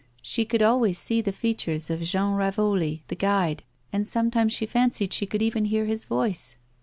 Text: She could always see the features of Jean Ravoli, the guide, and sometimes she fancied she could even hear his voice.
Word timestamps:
She 0.23 0.45
could 0.45 0.63
always 0.63 0.97
see 0.97 1.21
the 1.21 1.31
features 1.31 1.91
of 1.91 2.01
Jean 2.01 2.33
Ravoli, 2.33 3.03
the 3.09 3.15
guide, 3.15 3.61
and 3.93 4.07
sometimes 4.07 4.51
she 4.51 4.65
fancied 4.65 5.13
she 5.13 5.27
could 5.27 5.43
even 5.43 5.65
hear 5.65 5.85
his 5.85 6.05
voice. 6.05 6.55